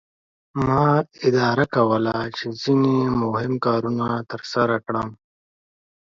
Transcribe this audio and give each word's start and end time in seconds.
ما 0.65 0.85
اداره 1.27 1.65
کوله 1.75 2.15
چې 2.37 2.45
ځینې 2.61 2.95
مهم 3.21 3.53
کارونه 3.65 4.07
ترسره 4.31 4.77
کړم. 4.85 5.09